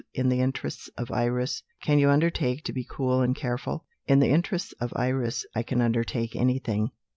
In 0.15 0.29
the 0.29 0.39
interests 0.39 0.89
of 0.97 1.11
Iris, 1.11 1.61
can 1.83 1.99
you 1.99 2.09
undertake 2.09 2.63
to 2.63 2.73
be 2.73 2.87
cool 2.89 3.21
and 3.21 3.35
careful?" 3.35 3.85
"In 4.07 4.17
the 4.17 4.29
interests 4.31 4.71
of 4.79 4.91
Iris, 4.95 5.45
I 5.53 5.61
can 5.61 5.79
undertake 5.79 6.35
anything." 6.35 6.89